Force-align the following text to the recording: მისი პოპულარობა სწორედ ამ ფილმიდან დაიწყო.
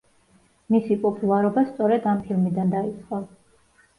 მისი 0.75 0.95
პოპულარობა 1.03 1.63
სწორედ 1.67 2.09
ამ 2.13 2.23
ფილმიდან 2.29 2.75
დაიწყო. 2.77 3.21